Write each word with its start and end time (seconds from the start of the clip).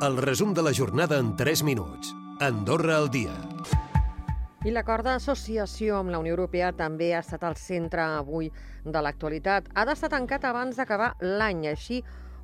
El 0.00 0.16
resum 0.22 0.52
de 0.54 0.62
la 0.62 0.70
jornada 0.70 1.16
en 1.18 1.32
3 1.34 1.64
minuts. 1.66 2.12
Andorra 2.38 3.00
al 3.00 3.08
dia. 3.10 3.32
I 4.62 4.70
l'acord 4.70 5.02
d'associació 5.02 5.96
amb 5.98 6.12
la 6.14 6.20
Unió 6.22 6.36
Europea 6.36 6.68
també 6.70 7.08
ha 7.16 7.22
estat 7.24 7.42
al 7.42 7.56
centre 7.58 8.04
avui 8.20 8.46
de 8.84 9.02
l'actualitat. 9.02 9.66
Ha 9.74 9.84
d'estar 9.88 10.12
tancat 10.12 10.46
abans 10.46 10.78
d'acabar 10.78 11.16
l'any. 11.18 11.66
Així 11.72 11.98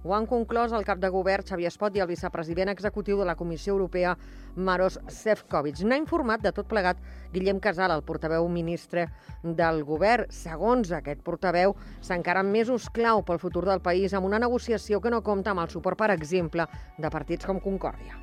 ho 0.04 0.12
han 0.12 0.26
conclòs 0.28 0.74
el 0.76 0.84
cap 0.84 1.00
de 1.00 1.08
govern 1.08 1.46
Xavier 1.48 1.70
Espot 1.72 1.94
i 1.96 2.02
el 2.04 2.08
vicepresident 2.10 2.68
executiu 2.68 3.16
de 3.18 3.24
la 3.24 3.36
Comissió 3.40 3.72
Europea 3.72 4.12
Maros 4.54 4.98
Sefcovic. 5.08 5.80
N'ha 5.80 5.96
informat 5.96 6.42
de 6.44 6.52
tot 6.52 6.68
plegat 6.68 7.00
Guillem 7.32 7.58
Casal, 7.60 7.94
el 7.94 8.04
portaveu 8.04 8.44
ministre 8.52 9.06
del 9.42 9.80
govern. 9.88 10.28
Segons 10.28 10.92
aquest 10.92 11.22
portaveu, 11.24 11.72
s'encara 12.04 12.44
mesos 12.44 12.90
clau 12.92 13.24
pel 13.24 13.40
futur 13.40 13.64
del 13.64 13.80
país 13.80 14.12
amb 14.12 14.28
una 14.28 14.38
negociació 14.38 15.00
que 15.00 15.10
no 15.10 15.22
compta 15.24 15.54
amb 15.54 15.64
el 15.64 15.72
suport, 15.72 15.98
per 15.98 16.10
exemple, 16.12 16.68
de 16.98 17.10
partits 17.10 17.48
com 17.48 17.62
Concòrdia. 17.64 18.20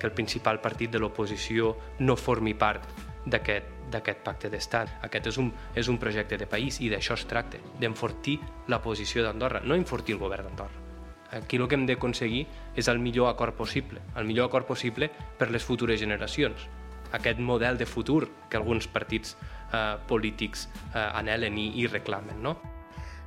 Que 0.00 0.10
el 0.10 0.12
principal 0.12 0.58
partit 0.60 0.90
de 0.90 0.98
l'oposició 0.98 1.76
no 2.02 2.18
formi 2.18 2.54
part 2.58 2.82
d'aquest 3.24 3.74
d'aquest 3.86 4.24
pacte 4.26 4.48
d'estat. 4.50 4.90
Aquest 5.06 5.28
és 5.30 5.36
un, 5.38 5.52
és 5.78 5.86
un 5.86 5.98
projecte 6.02 6.34
de 6.40 6.48
país 6.50 6.80
i 6.82 6.90
d'això 6.90 7.14
es 7.14 7.22
tracta, 7.30 7.60
d'enfortir 7.78 8.40
la 8.66 8.80
posició 8.82 9.22
d'Andorra, 9.22 9.62
no 9.62 9.78
enfortir 9.78 10.16
el 10.16 10.20
govern 10.24 10.50
d'Andorra. 10.50 10.85
Aquí 11.32 11.58
el 11.58 11.66
que 11.68 11.74
hem 11.74 11.86
d'aconseguir 11.88 12.46
és 12.76 12.88
el 12.88 13.00
millor 13.02 13.30
acord 13.30 13.56
possible, 13.58 14.02
el 14.16 14.28
millor 14.28 14.50
acord 14.50 14.66
possible 14.66 15.10
per 15.38 15.50
les 15.50 15.64
futures 15.64 16.00
generacions. 16.00 16.68
Aquest 17.16 17.40
model 17.40 17.78
de 17.78 17.86
futur 17.86 18.26
que 18.50 18.58
alguns 18.58 18.86
partits 18.86 19.36
eh, 19.72 19.96
polítics 20.06 20.68
eh, 20.94 20.98
anhelen 21.02 21.58
i, 21.58 21.70
i 21.82 21.86
reclamen, 21.90 22.42
no? 22.42 22.56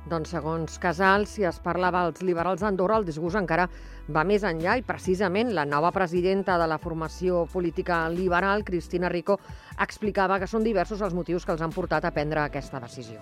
Doncs 0.08 0.30
segons 0.32 0.78
Casals, 0.80 1.34
si 1.36 1.44
es 1.44 1.58
parlava 1.60 2.06
als 2.06 2.22
liberals 2.24 2.62
d'Andorra, 2.64 2.96
el 3.00 3.04
disgust 3.04 3.36
encara 3.36 3.66
va 4.08 4.24
més 4.24 4.46
enllà 4.48 4.78
i 4.80 4.86
precisament 4.86 5.52
la 5.54 5.66
nova 5.68 5.92
presidenta 5.92 6.56
de 6.58 6.66
la 6.70 6.80
formació 6.80 7.44
política 7.52 8.06
liberal, 8.08 8.64
Cristina 8.64 9.12
Rico, 9.12 9.38
explicava 9.78 10.40
que 10.40 10.48
són 10.48 10.64
diversos 10.64 11.04
els 11.04 11.14
motius 11.14 11.44
que 11.44 11.52
els 11.52 11.60
han 11.60 11.76
portat 11.76 12.08
a 12.08 12.14
prendre 12.16 12.40
aquesta 12.46 12.80
decisió. 12.80 13.20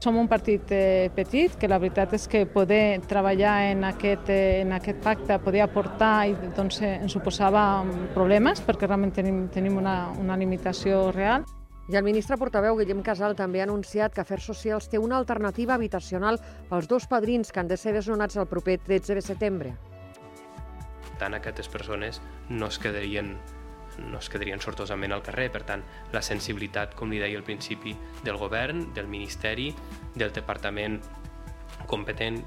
Som 0.00 0.16
un 0.16 0.28
partit 0.32 0.70
eh, 0.72 1.10
petit, 1.12 1.52
que 1.60 1.68
la 1.68 1.76
veritat 1.76 2.14
és 2.16 2.22
que 2.32 2.46
poder 2.48 3.02
treballar 3.04 3.66
en 3.68 3.84
aquest, 3.84 4.30
eh, 4.32 4.62
en 4.62 4.72
aquest 4.72 5.02
pacte, 5.04 5.36
poder 5.44 5.60
aportar, 5.66 6.24
i, 6.30 6.32
doncs, 6.56 6.78
eh, 6.80 6.94
ens 7.02 7.12
suposava 7.12 7.84
problemes, 8.14 8.62
perquè 8.64 8.88
realment 8.88 9.12
tenim, 9.12 9.42
tenim 9.52 9.76
una, 9.76 10.08
una 10.16 10.38
limitació 10.40 11.10
real. 11.12 11.44
I 11.92 12.00
el 12.00 12.06
ministre 12.06 12.40
portaveu 12.40 12.80
Guillem 12.80 13.04
Casal 13.04 13.36
també 13.36 13.60
ha 13.60 13.68
anunciat 13.68 14.16
que 14.16 14.24
Afers 14.24 14.48
Socials 14.48 14.88
té 14.88 14.96
una 14.96 15.20
alternativa 15.20 15.76
habitacional 15.76 16.40
pels 16.70 16.88
dos 16.88 17.04
padrins 17.04 17.52
que 17.52 17.60
han 17.60 17.68
de 17.68 17.76
ser 17.76 17.92
desnonats 17.92 18.40
el 18.40 18.48
proper 18.48 18.78
13 18.80 19.20
de 19.20 19.28
setembre. 19.28 19.76
Tant 21.20 21.36
aquestes 21.36 21.68
persones 21.68 22.22
no 22.48 22.72
es 22.72 22.80
quedarien 22.80 23.34
no 24.00 24.18
es 24.18 24.28
quedarien 24.32 24.60
sortosament 24.60 25.12
al 25.12 25.24
carrer. 25.26 25.50
Per 25.52 25.62
tant, 25.68 25.84
la 26.14 26.22
sensibilitat, 26.24 26.94
com 26.98 27.12
li 27.12 27.20
deia 27.22 27.38
al 27.38 27.46
principi, 27.46 27.94
del 28.24 28.38
govern, 28.40 28.88
del 28.96 29.10
Ministeri, 29.10 29.70
del 30.14 30.32
Departament 30.36 31.00
competent, 31.90 32.40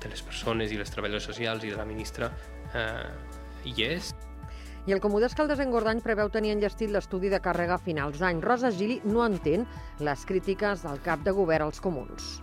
de 0.00 0.12
les 0.12 0.22
persones 0.22 0.72
i 0.72 0.78
les 0.78 0.92
treballadors 0.92 1.28
socials 1.30 1.64
i 1.64 1.72
de 1.72 1.76
la 1.78 1.86
ministra, 1.88 2.30
eh, 2.74 3.10
hi 3.64 3.76
és. 3.86 4.12
I 4.86 4.94
el 4.94 5.00
Comú 5.02 5.18
d'Escaldes 5.18 5.58
en 5.62 5.72
Gordany 5.74 6.02
preveu 6.04 6.28
tenir 6.30 6.52
enllestit 6.54 6.92
l'estudi 6.92 7.32
de 7.32 7.40
càrrega 7.42 7.74
a 7.74 7.82
finals 7.82 8.20
d'any. 8.22 8.42
Rosa 8.44 8.70
Gili 8.70 9.00
no 9.04 9.24
entén 9.26 9.66
les 9.98 10.26
crítiques 10.28 10.86
del 10.86 11.02
cap 11.02 11.24
de 11.26 11.34
govern 11.34 11.66
als 11.66 11.82
comuns 11.82 12.36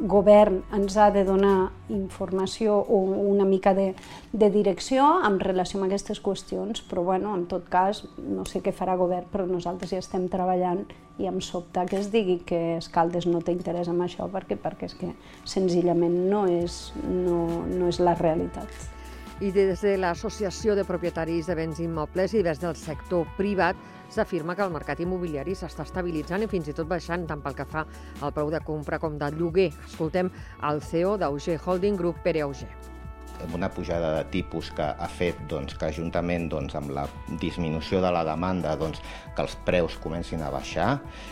govern 0.00 0.62
ens 0.72 0.96
ha 0.96 1.10
de 1.12 1.24
donar 1.24 1.70
informació 1.92 2.78
o 2.80 3.00
una 3.04 3.44
mica 3.44 3.74
de, 3.74 3.94
de 4.32 4.50
direcció 4.50 5.06
en 5.26 5.40
relació 5.40 5.78
amb 5.78 5.88
aquestes 5.90 6.22
qüestions, 6.24 6.82
però 6.88 7.04
bueno, 7.04 7.34
en 7.36 7.46
tot 7.50 7.68
cas, 7.68 8.04
no 8.16 8.46
sé 8.48 8.62
què 8.64 8.72
farà 8.72 8.96
govern, 9.00 9.28
però 9.32 9.46
nosaltres 9.48 9.92
ja 9.92 10.00
estem 10.00 10.28
treballant 10.32 10.86
i 11.20 11.28
em 11.28 11.40
sobta 11.44 11.84
que 11.86 11.98
es 12.00 12.08
digui 12.12 12.38
que 12.48 12.78
Escaldes 12.78 13.26
no 13.28 13.42
té 13.44 13.52
interès 13.52 13.90
en 13.92 14.00
això 14.00 14.30
perquè, 14.32 14.56
perquè 14.56 14.88
és 14.88 14.96
que 14.96 15.12
senzillament 15.44 16.16
no 16.30 16.46
és, 16.48 16.86
no, 17.04 17.66
no 17.68 17.92
és 17.92 18.00
la 18.00 18.16
realitat. 18.16 18.99
I 19.40 19.48
des 19.56 19.80
de 19.80 19.94
l'Associació 19.96 20.74
de 20.76 20.82
Propietaris 20.84 21.46
de 21.48 21.54
Béns 21.56 21.78
Immobles 21.80 22.34
i 22.36 22.42
des 22.44 22.60
del 22.60 22.76
sector 22.76 23.24
privat 23.38 23.78
s'afirma 24.12 24.52
que 24.52 24.66
el 24.66 24.74
mercat 24.74 25.00
immobiliari 25.00 25.56
s'està 25.56 25.88
estabilitzant 25.88 26.44
i 26.44 26.50
fins 26.50 26.68
i 26.68 26.76
tot 26.76 26.90
baixant 26.92 27.24
tant 27.24 27.40
pel 27.40 27.56
que 27.56 27.68
fa 27.72 27.86
al 28.20 28.36
preu 28.36 28.52
de 28.52 28.60
compra 28.60 29.00
com 29.00 29.16
de 29.16 29.32
lloguer. 29.40 29.70
Escoltem 29.88 30.28
el 30.60 30.84
CEO 30.84 31.16
d'Auger 31.16 31.56
Holding 31.64 31.96
Group, 31.96 32.20
Pere 32.20 32.44
Auger 32.44 32.68
amb 33.44 33.54
una 33.56 33.70
pujada 33.72 34.12
de 34.16 34.24
tipus 34.32 34.70
que 34.76 34.84
ha 34.84 35.08
fet 35.10 35.38
doncs, 35.50 35.76
que 35.78 35.90
juntament 35.96 36.48
doncs, 36.52 36.74
amb 36.78 36.92
la 36.94 37.06
disminució 37.42 38.00
de 38.04 38.10
la 38.14 38.24
demanda 38.26 38.76
doncs, 38.80 39.02
que 39.36 39.44
els 39.44 39.56
preus 39.66 39.96
comencin 40.02 40.42
a 40.42 40.50
baixar, 40.52 40.90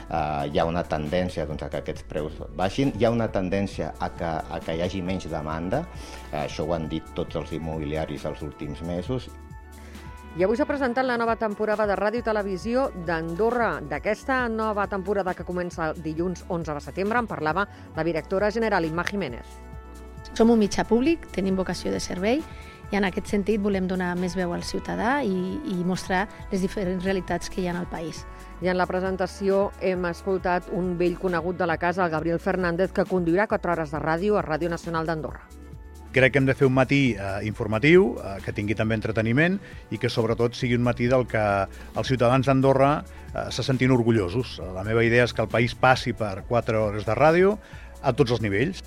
eh, 0.09 0.49
hi 0.53 0.59
ha 0.59 0.69
una 0.69 0.85
tendència 0.85 1.47
doncs, 1.49 1.67
a 1.67 1.73
que 1.73 1.83
aquests 1.83 2.07
preus 2.09 2.39
baixin, 2.57 2.95
hi 2.99 3.05
ha 3.05 3.15
una 3.15 3.29
tendència 3.33 3.93
a 3.99 4.13
que, 4.15 4.31
a 4.31 4.63
que 4.65 4.79
hi 4.79 4.85
hagi 4.87 5.03
menys 5.03 5.29
demanda, 5.33 5.85
eh, 6.31 6.45
això 6.47 6.67
ho 6.67 6.75
han 6.77 6.89
dit 6.89 7.15
tots 7.15 7.37
els 7.37 7.53
immobiliaris 7.59 8.25
els 8.29 8.43
últims 8.43 8.83
mesos, 8.87 9.31
i 10.39 10.45
avui 10.45 10.55
s'ha 10.55 10.69
presentat 10.69 11.07
la 11.09 11.17
nova 11.19 11.35
temporada 11.41 11.87
de 11.89 11.97
ràdio 11.99 12.21
i 12.23 12.27
televisió 12.27 12.85
d'Andorra. 13.09 13.81
D'aquesta 13.91 14.45
nova 14.53 14.85
temporada 14.87 15.35
que 15.35 15.47
comença 15.49 15.89
dilluns 15.97 16.45
11 16.47 16.77
de 16.77 16.85
setembre 16.85 17.19
en 17.19 17.27
parlava 17.27 17.67
la 17.97 18.05
directora 18.07 18.53
general 18.55 18.87
Imma 18.87 19.03
Jiménez. 19.09 19.68
Som 20.39 20.53
un 20.55 20.61
mitjà 20.63 20.85
públic, 20.87 21.25
tenim 21.35 21.57
vocació 21.59 21.91
de 21.91 21.99
servei 21.99 22.45
i 22.93 22.97
en 22.97 23.03
aquest 23.09 23.27
sentit 23.27 23.59
volem 23.59 23.89
donar 23.91 24.13
més 24.15 24.37
veu 24.39 24.53
al 24.55 24.63
ciutadà 24.63 25.17
i, 25.27 25.33
i 25.67 25.81
mostrar 25.83 26.29
les 26.53 26.63
diferents 26.63 27.03
realitats 27.03 27.51
que 27.51 27.59
hi 27.59 27.67
ha 27.67 27.73
al 27.75 27.89
país. 27.91 28.21
I 28.63 28.71
en 28.71 28.79
la 28.79 28.87
presentació 28.87 29.73
hem 29.83 30.07
escoltat 30.07 30.69
un 30.71 30.93
vell 31.01 31.19
conegut 31.19 31.59
de 31.59 31.67
la 31.67 31.75
casa, 31.83 32.05
el 32.05 32.15
Gabriel 32.15 32.39
Fernández, 32.39 32.95
que 32.95 33.07
conduirà 33.11 33.49
4 33.51 33.75
hores 33.75 33.91
de 33.91 33.99
ràdio 34.05 34.39
a 34.39 34.45
Ràdio 34.47 34.71
Nacional 34.71 35.11
d'Andorra. 35.11 35.43
Crec 36.15 36.37
que 36.37 36.39
hem 36.39 36.47
de 36.47 36.55
fer 36.55 36.71
un 36.71 36.79
matí 36.79 37.03
eh, 37.19 37.35
informatiu, 37.51 38.13
eh, 38.23 38.39
que 38.47 38.55
tingui 38.55 38.79
també 38.79 38.95
entreteniment 38.95 39.59
i 39.91 39.99
que 39.99 40.07
sobretot 40.07 40.55
sigui 40.55 40.79
un 40.79 40.87
matí 40.87 41.11
del 41.11 41.27
que 41.27 41.45
els 41.67 42.07
ciutadans 42.07 42.47
d'Andorra 42.47 42.93
eh, 43.03 43.49
se 43.51 43.67
sentin 43.67 43.91
orgullosos. 43.91 44.61
La 44.79 44.87
meva 44.87 45.03
idea 45.03 45.27
és 45.27 45.35
que 45.35 45.43
el 45.43 45.51
país 45.51 45.75
passi 45.75 46.15
per 46.15 46.45
4 46.47 46.87
hores 46.87 47.11
de 47.11 47.19
ràdio 47.19 47.59
a 48.07 48.15
tots 48.15 48.39
els 48.39 48.47
nivells. 48.47 48.87